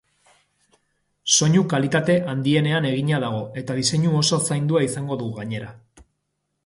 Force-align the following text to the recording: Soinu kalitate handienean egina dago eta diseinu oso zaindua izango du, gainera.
Soinu 1.33 1.61
kalitate 1.73 2.15
handienean 2.33 2.87
egina 2.93 3.21
dago 3.25 3.43
eta 3.63 3.77
diseinu 3.81 4.15
oso 4.23 4.41
zaindua 4.51 4.83
izango 4.91 5.19
du, 5.25 5.29
gainera. 5.41 5.71